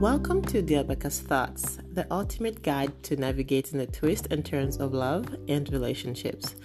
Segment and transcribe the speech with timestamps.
[0.00, 4.94] Welcome to Dior Becca's Thoughts, the ultimate guide to navigating the twists and turns of
[4.94, 6.56] love and relationships.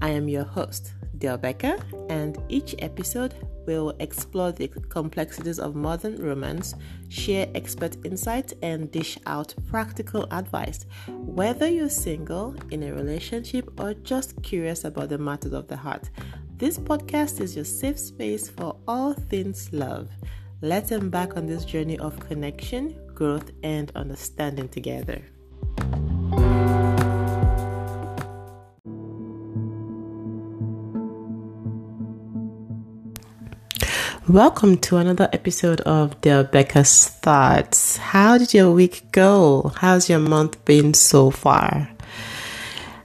[0.00, 3.34] I am your host, Dior Becca, and each episode
[3.66, 6.76] will explore the complexities of modern romance,
[7.08, 10.86] share expert insight, and dish out practical advice.
[11.08, 16.10] Whether you're single, in a relationship, or just curious about the matters of the heart,
[16.58, 20.08] this podcast is your safe space for all things love.
[20.64, 25.20] Let's embark on this journey of connection, growth, and understanding together.
[34.26, 37.98] Welcome to another episode of the Becca's Thoughts.
[37.98, 39.70] How did your week go?
[39.76, 41.90] How's your month been so far?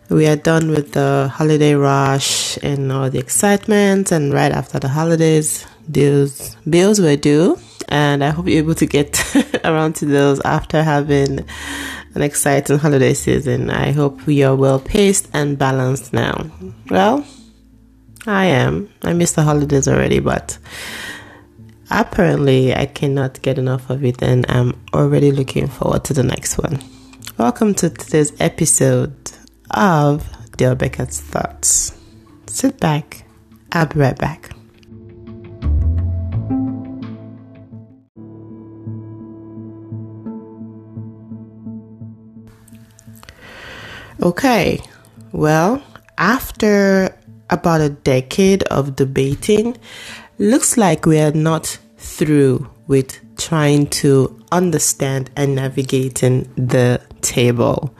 [0.07, 4.87] We are done with the holiday rush and all the excitement, and right after the
[4.87, 7.57] holidays, those bills were due.
[7.91, 9.19] And I hope you're able to get
[9.65, 11.39] around to those after having
[12.13, 13.71] an exciting holiday season.
[13.71, 16.51] I hope you're well paced and balanced now.
[16.89, 17.25] Well,
[18.27, 18.89] I am.
[19.01, 20.59] I missed the holidays already, but
[21.89, 26.59] apparently I cannot get enough of it and I'm already looking forward to the next
[26.59, 26.79] one.
[27.37, 29.31] Welcome to today's episode
[29.71, 31.97] of Del Beckett's Thoughts.
[32.45, 33.23] Sit back,
[33.71, 34.58] I'll be right back.
[44.21, 44.81] Okay,
[45.31, 45.81] well,
[46.17, 47.17] after
[47.49, 49.77] about a decade of debating,
[50.37, 57.95] looks like we are not through with trying to understand and navigating the table.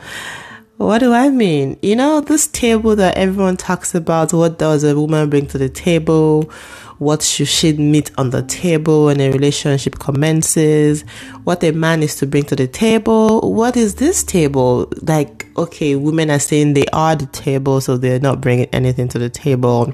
[0.76, 1.80] What do I mean?
[1.82, 5.70] You know, this table that everyone talks about, what does a woman bring to the
[5.70, 6.52] table?
[7.00, 11.04] What should meet on the table when a relationship commences?
[11.46, 13.54] What a man is to bring to the table?
[13.54, 14.92] What is this table?
[15.02, 19.20] Like, okay, women are saying they are the table, so they're not bringing anything to
[19.20, 19.94] the table.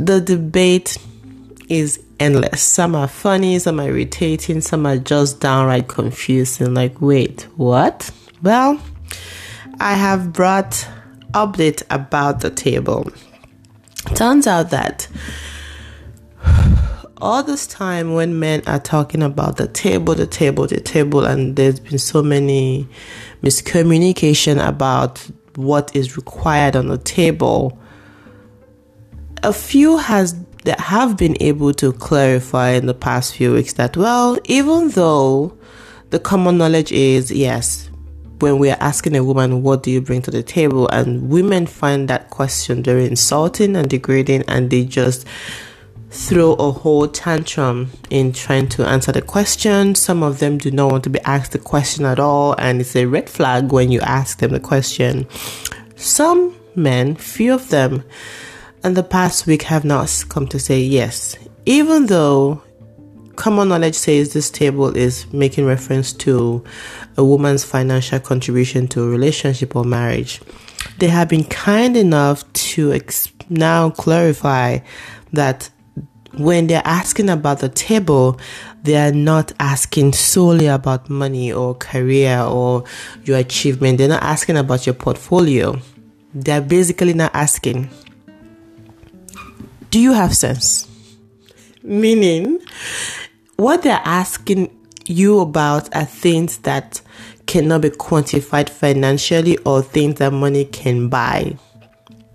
[0.00, 0.98] The debate
[1.68, 2.60] is endless.
[2.60, 6.74] Some are funny, some are irritating, some are just downright confusing.
[6.74, 8.10] Like, wait, what?
[8.42, 8.80] Well,
[9.78, 10.88] I have brought
[11.32, 13.10] update about the table.
[14.14, 15.06] Turns out that
[17.20, 21.56] all this time when men are talking about the table, the table, the table, and
[21.56, 22.88] there's been so many
[23.42, 25.18] miscommunication about
[25.56, 27.78] what is required on the table,
[29.42, 33.96] a few has that have been able to clarify in the past few weeks that
[33.96, 35.56] well, even though
[36.10, 37.88] the common knowledge is yes,
[38.40, 40.88] when we are asking a woman, what do you bring to the table?
[40.88, 45.26] And women find that question very insulting and degrading, and they just
[46.10, 49.94] throw a whole tantrum in trying to answer the question.
[49.94, 52.96] Some of them do not want to be asked the question at all, and it's
[52.96, 55.26] a red flag when you ask them the question.
[55.96, 58.04] Some men, few of them,
[58.84, 61.36] in the past week have not come to say yes,
[61.66, 62.62] even though
[63.36, 66.64] common knowledge says this table is making reference to
[67.16, 70.40] a woman's financial contribution to a relationship or marriage.
[70.98, 74.78] They have been kind enough to ex- now clarify
[75.32, 75.70] that
[76.32, 78.38] when they're asking about the table,
[78.82, 82.84] they are not asking solely about money or career or
[83.24, 83.98] your achievement.
[83.98, 85.80] They're not asking about your portfolio.
[86.34, 87.90] They're basically not asking,
[89.90, 90.86] Do you have sense?
[91.82, 92.60] Meaning,
[93.56, 97.00] what they're asking you about are things that
[97.46, 101.56] cannot be quantified financially or things that money can buy.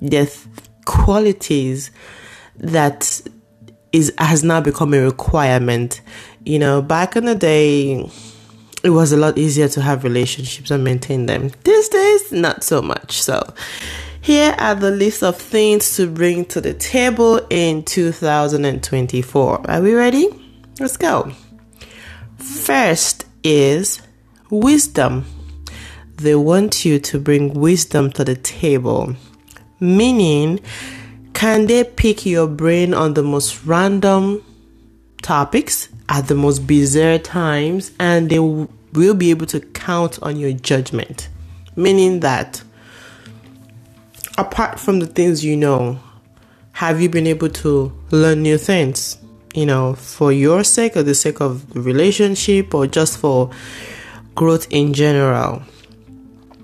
[0.01, 0.47] There's
[0.85, 1.91] qualities
[2.57, 3.21] that
[3.93, 6.01] is has now become a requirement.
[6.43, 8.09] You know, back in the day,
[8.83, 11.51] it was a lot easier to have relationships and maintain them.
[11.63, 13.21] These days, not so much.
[13.21, 13.41] So,
[14.19, 19.69] here are the list of things to bring to the table in 2024.
[19.69, 20.27] Are we ready?
[20.79, 21.31] Let's go.
[22.37, 24.01] First is
[24.49, 25.25] wisdom.
[26.17, 29.15] They want you to bring wisdom to the table,
[29.79, 30.59] meaning
[31.33, 34.43] can they pick your brain on the most random
[35.21, 40.53] topics at the most bizarre times and they will be able to count on your
[40.53, 41.29] judgment?
[41.75, 42.63] Meaning that
[44.37, 45.99] apart from the things you know,
[46.73, 49.17] have you been able to learn new things?
[49.53, 53.51] You know, for your sake or the sake of the relationship or just for
[54.33, 55.61] growth in general.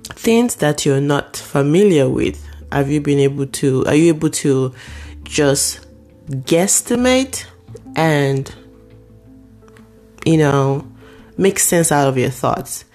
[0.06, 4.74] Things that you're not familiar with have you been able to are you able to
[5.24, 5.86] just
[6.30, 7.45] guesstimate
[7.95, 8.54] and
[10.25, 10.86] you know
[11.39, 12.86] make sense out of your thoughts.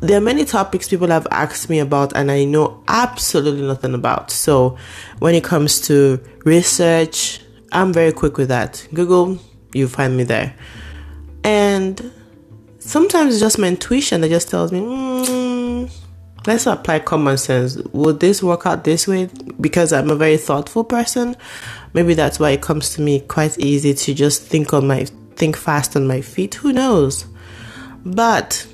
[0.00, 4.32] There are many topics people have asked me about, and I know absolutely nothing about.
[4.32, 4.76] So,
[5.20, 7.40] when it comes to research,
[7.70, 8.86] I'm very quick with that.
[8.92, 9.38] Google,
[9.72, 10.56] you find me there.
[11.44, 12.12] And
[12.80, 15.24] sometimes it's just my intuition that just tells me, mm,
[16.46, 17.76] let's apply common sense.
[17.92, 19.28] Would this work out this way?
[19.60, 21.36] Because I'm a very thoughtful person.
[21.94, 25.06] Maybe that's why it comes to me quite easy to just think on my
[25.36, 26.54] think fast on my feet.
[26.56, 27.26] Who knows?
[28.04, 28.66] But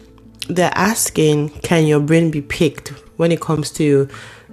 [0.49, 4.09] they're asking, can your brain be picked when it comes to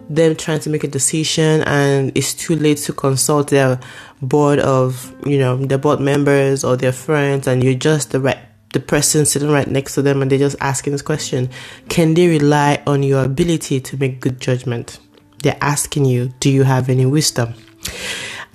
[0.09, 3.79] them trying to make a decision and it's too late to consult their
[4.21, 8.37] board of, you know, their board members or their friends and you're just the right
[8.75, 11.49] the person sitting right next to them and they're just asking this question.
[11.87, 14.99] Can they rely on your ability to make good judgment?
[15.41, 17.53] They're asking you do you have any wisdom?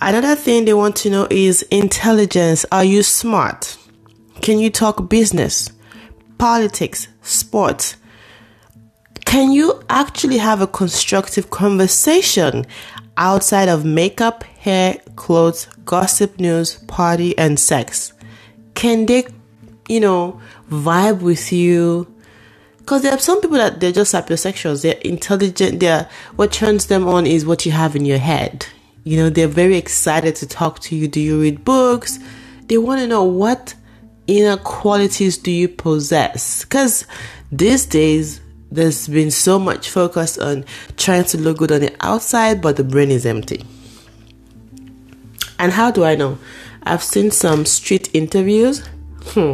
[0.03, 2.67] Another thing they want to know is intelligence.
[2.71, 3.79] Are you smart?
[4.43, 5.73] Can you talk business
[6.37, 7.97] politics sports?
[9.25, 12.67] Can you actually have a constructive conversation
[13.17, 18.13] outside of makeup hair clothes gossip news party and sex?
[18.75, 19.25] Can they
[19.91, 20.41] you know,
[20.71, 22.07] vibe with you.
[22.79, 24.83] Because there are some people that they're just sapiosexuals.
[24.83, 25.81] They're intelligent.
[25.81, 28.67] They're what turns them on is what you have in your head.
[29.03, 31.09] You know, they're very excited to talk to you.
[31.09, 32.21] Do you read books?
[32.69, 33.75] They want to know what
[34.29, 36.65] inner qualities do you possess?
[36.65, 37.05] Because
[37.51, 38.41] these days
[38.71, 40.65] there's been so much focus on
[40.97, 43.65] trying to look good on the outside, but the brain is empty.
[45.59, 46.39] And how do I know?
[46.85, 48.87] I've seen some street interviews.
[49.25, 49.53] Hmm.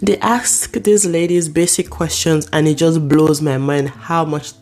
[0.00, 4.52] They ask these ladies basic questions, and it just blows my mind how much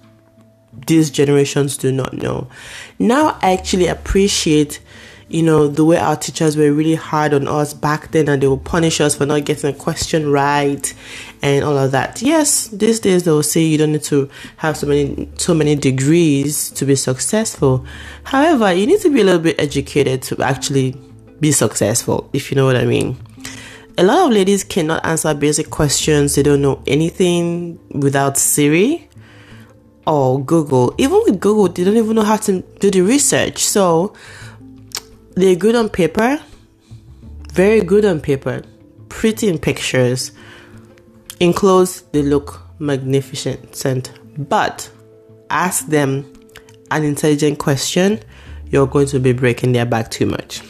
[0.87, 2.49] these generations do not know.
[2.99, 4.81] Now, I actually appreciate,
[5.29, 8.47] you know, the way our teachers were really hard on us back then, and they
[8.47, 10.95] will punish us for not getting a question right
[11.43, 12.23] and all of that.
[12.23, 15.75] Yes, these days they will say you don't need to have so many so many
[15.75, 17.85] degrees to be successful.
[18.25, 20.97] However, you need to be a little bit educated to actually
[21.41, 23.19] be successful, if you know what I mean
[23.99, 26.35] a lot of ladies cannot answer basic questions.
[26.35, 29.09] They don't know anything without Siri
[30.07, 30.95] or Google.
[30.99, 33.65] Even with Google, they don't even know how to do the research.
[33.65, 34.15] So
[35.35, 36.41] they're good on paper,
[37.53, 38.63] very good on paper,
[39.09, 40.33] pretty in pictures.
[41.41, 44.13] In clothes, they look magnificent.
[44.37, 44.91] But
[45.49, 46.31] ask them
[46.91, 48.21] an intelligent question,
[48.67, 50.61] you're going to be breaking their back too much.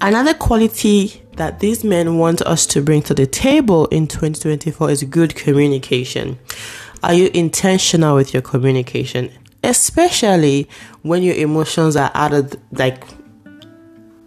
[0.00, 5.04] Another quality that these men want us to bring to the table in 2024 is
[5.04, 6.38] good communication.
[7.02, 9.30] Are you intentional with your communication?
[9.64, 10.68] Especially
[11.02, 13.04] when your emotions are out of like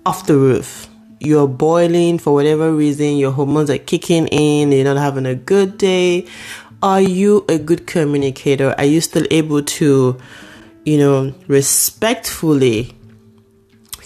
[0.06, 0.88] off the roof.
[1.20, 5.78] You're boiling for whatever reason, your hormones are kicking in, you're not having a good
[5.78, 6.28] day.
[6.84, 8.76] Are you a good communicator?
[8.78, 10.20] Are you still able to,
[10.84, 12.96] you know, respectfully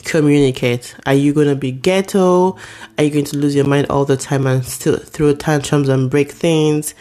[0.04, 0.96] communicate.
[1.06, 2.57] Are you going to be ghetto?
[2.98, 6.10] Are you going to lose your mind all the time and still throw tantrums and
[6.10, 6.94] break things?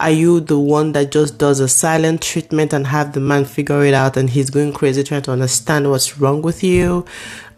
[0.00, 3.84] Are you the one that just does a silent treatment and have the man figure
[3.84, 7.04] it out and he's going crazy trying to understand what's wrong with you?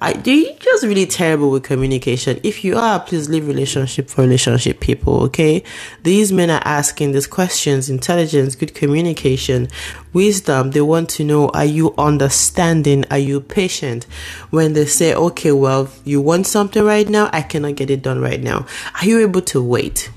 [0.02, 2.40] I do you just really terrible with communication.
[2.42, 5.62] If you are, please leave relationship for relationship people, okay?
[6.02, 9.68] These men are asking these questions, intelligence, good communication,
[10.12, 10.72] wisdom.
[10.72, 13.04] They want to know are you understanding?
[13.12, 14.08] Are you patient?
[14.50, 18.20] When they say, okay, well, you want something right now, I cannot get it done
[18.20, 18.66] right now.
[19.00, 20.10] Are you able to wait?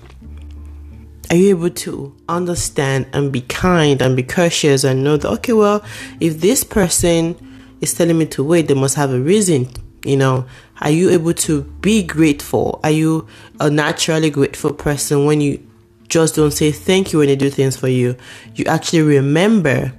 [1.29, 5.53] Are you able to understand and be kind and be courteous and know that, okay,
[5.53, 5.85] well,
[6.19, 7.35] if this person
[7.81, 9.69] is telling me to wait, they must have a reason.
[10.05, 10.45] You know,
[10.81, 12.79] are you able to be grateful?
[12.83, 13.27] Are you
[13.59, 15.65] a naturally grateful person when you
[16.07, 18.15] just don't say thank you when they do things for you?
[18.53, 19.91] You actually remember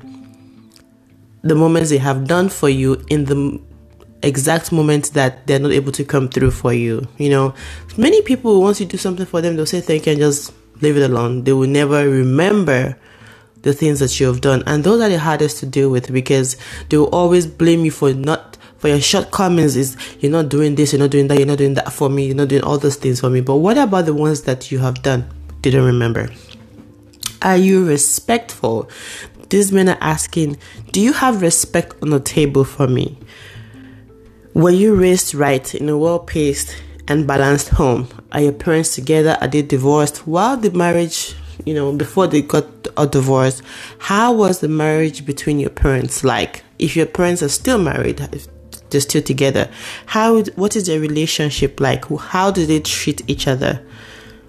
[1.42, 3.60] the moments they have done for you in the
[4.22, 7.06] exact moment that they're not able to come through for you.
[7.18, 7.54] You know,
[7.96, 10.96] many people, once you do something for them, they'll say thank you and just leave
[10.96, 11.44] it alone.
[11.44, 12.96] They will never remember
[13.62, 14.62] the things that you have done.
[14.66, 16.56] And those are the hardest to deal with because
[16.88, 18.55] they will always blame you for not
[18.86, 21.74] for your shortcomings is you're not doing this, you're not doing that, you're not doing
[21.74, 23.40] that for me, you're not doing all those things for me.
[23.40, 25.28] But what about the ones that you have done?
[25.60, 26.30] Didn't remember.
[27.42, 28.88] Are you respectful?
[29.48, 30.58] These men are asking,
[30.92, 33.18] do you have respect on the table for me?
[34.54, 38.06] Were you raised right in a well paced and balanced home?
[38.30, 39.36] Are your parents together?
[39.40, 40.28] Are they divorced?
[40.28, 42.66] While the marriage you know, before they got
[42.96, 43.62] a divorce,
[43.98, 46.62] how was the marriage between your parents like?
[46.78, 48.20] If your parents are still married,
[48.90, 49.70] they're still together.
[50.06, 52.04] How what is their relationship like?
[52.08, 53.82] How do they treat each other?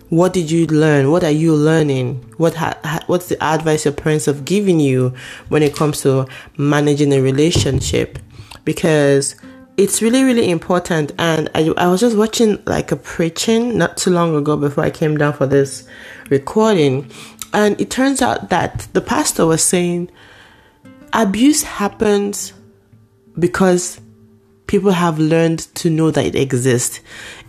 [0.10, 1.12] What did you learn?
[1.12, 2.24] What are you learning?
[2.38, 5.14] What ha- what's the advice your parents have given you
[5.50, 6.28] when it comes to
[6.58, 8.20] managing a relationship?
[8.64, 9.36] Because
[9.78, 14.10] it's really really important and I, I was just watching like a preaching not too
[14.10, 15.88] long ago before i came down for this
[16.32, 17.12] recording
[17.54, 20.10] and it turns out that the pastor was saying
[21.14, 22.54] abuse happens
[23.38, 24.02] because
[24.68, 27.00] people have learned to know that it exists.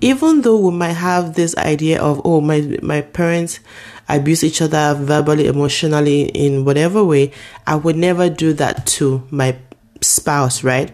[0.01, 3.61] Even though we might have this idea of, oh, my, my parents
[4.09, 7.33] abuse each other verbally, emotionally, in whatever way,
[7.67, 9.57] I would never do that to my
[10.01, 10.93] spouse, right?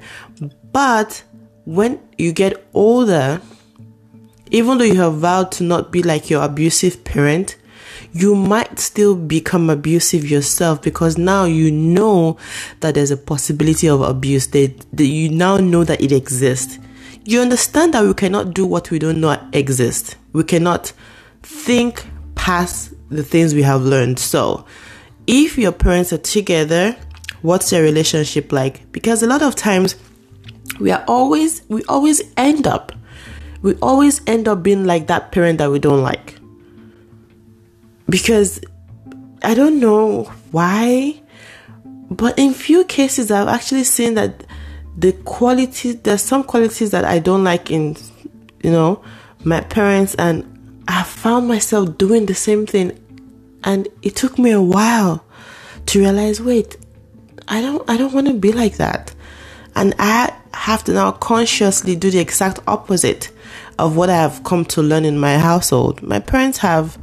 [0.72, 1.22] But
[1.64, 3.40] when you get older,
[4.50, 7.56] even though you have vowed to not be like your abusive parent,
[8.14, 12.38] you might still become abusive yourself because now you know
[12.80, 14.46] that there's a possibility of abuse.
[14.48, 16.78] That, that you now know that it exists.
[17.24, 20.92] You understand that we cannot do what we don't know exists we cannot
[21.42, 22.04] think
[22.34, 24.18] past the things we have learned.
[24.18, 24.66] So
[25.26, 26.96] if your parents are together
[27.40, 28.90] what's their relationship like?
[28.92, 29.96] Because a lot of times
[30.80, 32.92] we are always we always end up
[33.62, 36.38] we always end up being like that parent that we don't like
[38.08, 38.60] because
[39.42, 41.20] I don't know why,
[42.10, 44.44] but in few cases I've actually seen that
[44.96, 47.96] the quality there's some qualities that I don't like in
[48.62, 49.02] you know
[49.42, 52.98] my parents and I found myself doing the same thing
[53.64, 55.24] and it took me a while
[55.86, 56.76] to realize wait
[57.48, 59.14] I don't I don't want to be like that.
[59.76, 63.30] And I have to now consciously do the exact opposite
[63.78, 66.02] of what I have come to learn in my household.
[66.02, 66.96] My parents have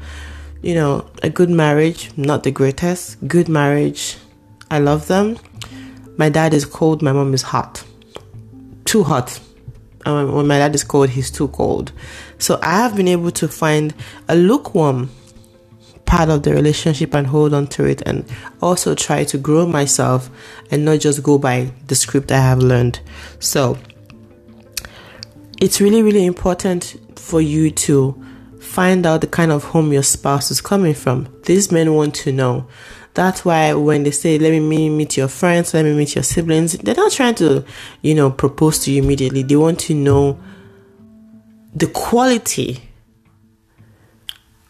[0.62, 4.18] you know, a good marriage, not the greatest, good marriage.
[4.70, 5.38] I love them.
[6.18, 7.84] My dad is cold, my mom is hot.
[8.86, 9.40] Too hot.
[10.06, 11.92] And when my dad is cold, he's too cold.
[12.38, 13.94] So I have been able to find
[14.28, 15.10] a lukewarm
[16.06, 18.26] part of the relationship and hold on to it and
[18.62, 20.30] also try to grow myself
[20.70, 23.00] and not just go by the script I have learned.
[23.40, 23.78] So
[25.62, 28.22] it's really, really important for you to
[28.72, 31.28] Find out the kind of home your spouse is coming from.
[31.44, 32.68] These men want to know.
[33.14, 36.78] That's why when they say, let me meet your friends, let me meet your siblings,
[36.78, 37.66] they're not trying to,
[38.02, 39.44] you know, propose to you immediately.
[39.44, 40.40] They want to know
[41.76, 42.82] the quality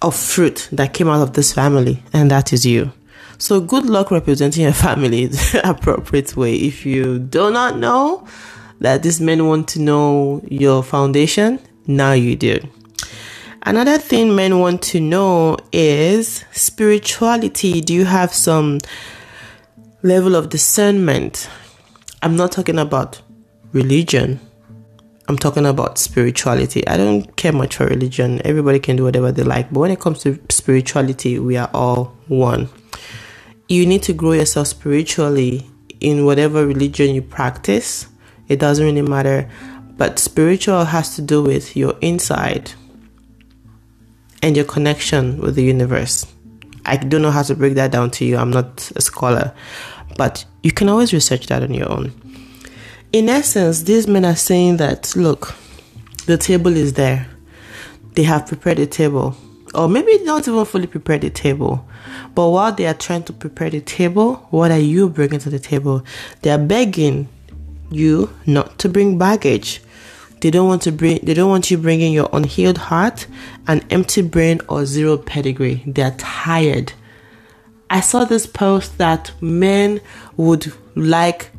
[0.01, 2.91] of fruit that came out of this family, and that is you.
[3.37, 6.55] So good luck representing your family the appropriate way.
[6.55, 8.27] If you do not know
[8.79, 12.61] that these men want to know your foundation, now you do.
[13.63, 17.79] Another thing men want to know is spirituality.
[17.79, 18.79] Do you have some
[20.01, 21.47] level of discernment?
[22.23, 23.21] I'm not talking about
[23.71, 24.39] religion.
[25.27, 26.87] I'm talking about spirituality.
[26.87, 28.41] I don't care much for religion.
[28.43, 29.71] Everybody can do whatever they like.
[29.71, 32.67] But when it comes to spirituality, we are all one.
[33.69, 38.07] You need to grow yourself spiritually in whatever religion you practice.
[38.47, 39.47] It doesn't really matter.
[39.97, 42.71] But spiritual has to do with your inside
[44.41, 46.25] and your connection with the universe.
[46.85, 48.37] I don't know how to break that down to you.
[48.37, 49.53] I'm not a scholar,
[50.17, 52.11] but you can always research that on your own.
[53.13, 55.53] In essence, these men are saying that look,
[56.25, 57.27] the table is there.
[58.13, 59.35] They have prepared the table,
[59.73, 61.85] or maybe not even fully prepared the table.
[62.33, 65.59] But while they are trying to prepare the table, what are you bringing to the
[65.59, 66.03] table?
[66.41, 67.29] They are begging
[67.89, 69.81] you not to bring baggage.
[70.41, 73.27] They don't want to bring they don't want you bringing your unhealed heart,
[73.67, 75.83] an empty brain or zero pedigree.
[75.85, 76.93] They're tired.
[77.89, 80.01] I saw this post that men
[80.37, 81.51] would like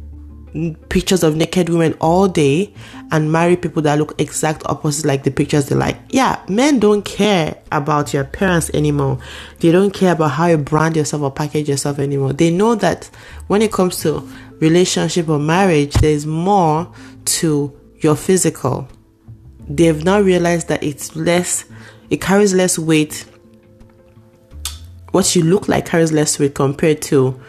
[0.88, 2.74] pictures of naked women all day
[3.10, 5.96] and marry people that look exact opposite like the pictures they like.
[6.10, 9.18] Yeah, men don't care about your appearance anymore.
[9.60, 12.32] They don't care about how you brand yourself or package yourself anymore.
[12.32, 13.06] They know that
[13.46, 16.92] when it comes to relationship or marriage, there's more
[17.24, 18.88] to your physical.
[19.68, 21.64] They've now realized that it's less,
[22.10, 23.24] it carries less weight.
[25.12, 27.40] What you look like carries less weight compared to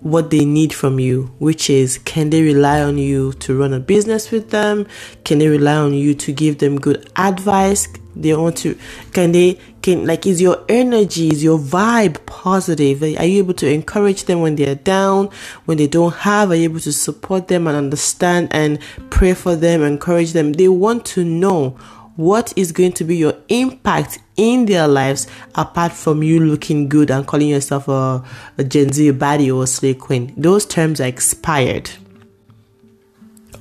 [0.00, 3.80] what they need from you, which is can they rely on you to run a
[3.80, 4.86] business with them?
[5.24, 7.88] Can they rely on you to give them good advice?
[8.14, 8.78] They want to,
[9.12, 13.02] can they, can, like, is your energy, is your vibe positive?
[13.02, 15.28] Are you able to encourage them when they're down,
[15.66, 16.50] when they don't have?
[16.50, 18.78] Are you able to support them and understand and
[19.10, 20.54] pray for them, encourage them?
[20.54, 21.76] They want to know
[22.16, 27.10] what is going to be your impact in their lives apart from you looking good
[27.10, 28.24] and calling yourself a,
[28.58, 30.34] a Gen Z baddie or a slay queen.
[30.36, 31.90] Those terms are expired.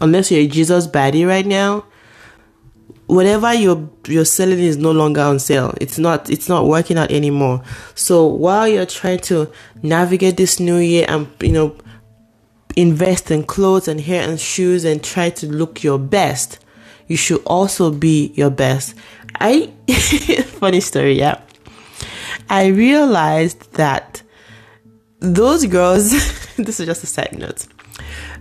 [0.01, 1.85] unless you're a Jesus baddie right now,
[3.07, 5.73] whatever you're you're selling is no longer on sale.
[5.81, 7.63] It's not it's not working out anymore.
[7.95, 9.51] So while you're trying to
[9.83, 11.77] navigate this new year and you know
[12.75, 16.59] invest in clothes and hair and shoes and try to look your best,
[17.07, 18.95] you should also be your best.
[19.39, 19.71] I
[20.59, 21.41] funny story, yeah.
[22.49, 24.21] I realized that
[25.19, 26.11] those girls
[26.57, 27.67] this is just a side note.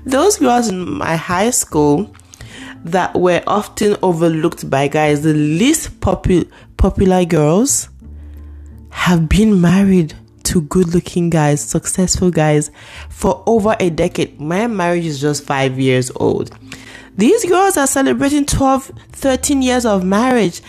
[0.07, 2.15] Those girls in my high school
[2.85, 7.89] that were often overlooked by guys, the least popu- popular girls,
[8.91, 12.71] have been married to good looking guys, successful guys
[13.09, 14.39] for over a decade.
[14.39, 16.57] My marriage is just five years old.
[17.17, 20.61] These girls are celebrating 12, 13 years of marriage.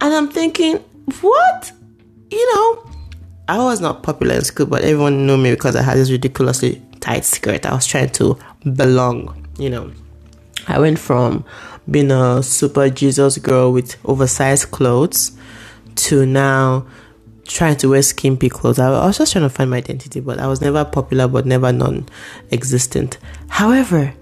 [0.00, 0.78] And I'm thinking,
[1.20, 1.72] what?
[2.30, 2.90] You know,
[3.48, 6.82] I was not popular in school, but everyone knew me because I had this ridiculously
[7.00, 7.64] tight skirt.
[7.64, 8.36] I was trying to
[8.74, 9.92] belong, you know.
[10.66, 11.44] I went from
[11.88, 15.30] being a super Jesus girl with oversized clothes
[15.94, 16.86] to now
[17.44, 18.80] trying to wear skimpy clothes.
[18.80, 21.70] I was just trying to find my identity, but I was never popular, but never
[21.72, 22.08] non
[22.50, 23.18] existent.
[23.48, 24.12] However,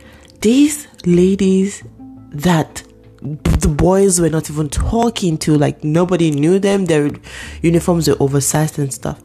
[0.41, 1.83] these ladies
[2.31, 2.83] that
[3.21, 7.11] the boys were not even talking to, like nobody knew them, their
[7.63, 9.23] uniforms were oversized and stuff.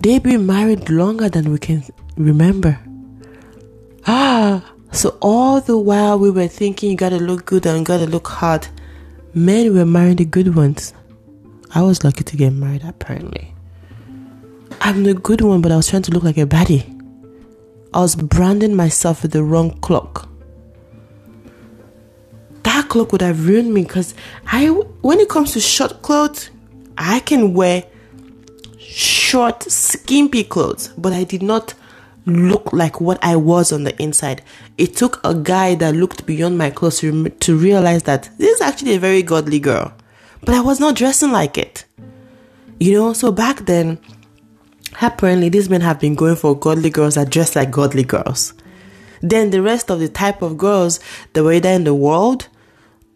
[0.00, 1.84] They've been married longer than we can
[2.16, 2.78] remember.
[4.06, 8.28] Ah, so all the while we were thinking you gotta look good and gotta look
[8.28, 8.70] hot,
[9.34, 10.94] men were marrying the good ones.
[11.74, 13.54] I was lucky to get married apparently.
[14.80, 16.97] I'm the good one, but I was trying to look like a baddie.
[17.98, 20.28] I was branding myself with the wrong clock.
[22.62, 24.14] That clock would have ruined me because
[24.46, 26.50] I, when it comes to short clothes,
[26.96, 27.82] I can wear
[28.78, 31.74] short, skimpy clothes, but I did not
[32.24, 34.44] look like what I was on the inside.
[34.76, 38.60] It took a guy that looked beyond my clothes to, to realize that this is
[38.60, 39.92] actually a very godly girl.
[40.42, 41.84] But I was not dressing like it.
[42.78, 43.98] You know, so back then,
[45.00, 48.54] apparently these men have been going for godly girls that dress like godly girls.
[49.20, 51.00] Then the rest of the type of girls
[51.32, 52.48] that were either in the world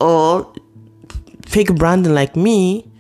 [0.01, 0.53] or
[1.47, 2.91] fake branding like me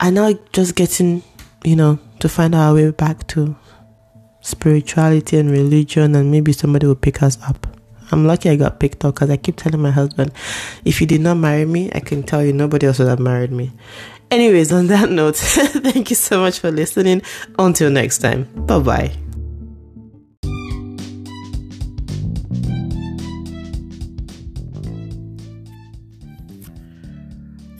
[0.00, 1.22] are now just getting,
[1.64, 3.56] you know, to find our way back to
[4.40, 7.66] spirituality and religion, and maybe somebody will pick us up.
[8.12, 10.30] I'm lucky I got picked up because I keep telling my husband,
[10.84, 13.50] if you did not marry me, I can tell you nobody else would have married
[13.50, 13.72] me.
[14.30, 17.22] Anyways, on that note, thank you so much for listening.
[17.58, 19.12] Until next time, bye bye.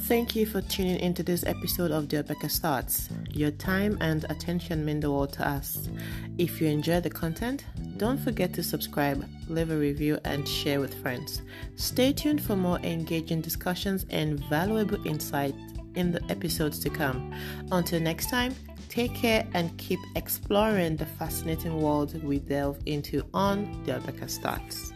[0.06, 3.08] Thank you for tuning into this episode of The Becca Thoughts.
[3.32, 5.88] Your time and attention mean the world to us.
[6.38, 7.64] If you enjoy the content,
[7.96, 11.42] don't forget to subscribe, leave a review, and share with friends.
[11.74, 15.58] Stay tuned for more engaging discussions and valuable insights
[15.96, 17.32] in the episodes to come.
[17.72, 18.54] Until next time,
[18.88, 24.92] take care and keep exploring the fascinating world we delve into on The Becca Thoughts.